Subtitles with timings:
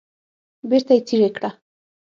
[0.69, 1.49] بیرته یې څیرې کړه.